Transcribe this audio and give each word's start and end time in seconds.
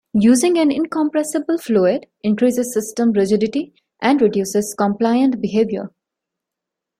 Using 0.19 0.57
an 0.57 0.71
incompressible 0.71 1.59
fluid 1.59 2.07
increases 2.23 2.73
system 2.73 3.11
rigidity 3.11 3.75
and 4.01 4.19
reduces 4.19 4.73
compliant 4.75 5.39
behavior. 5.39 5.93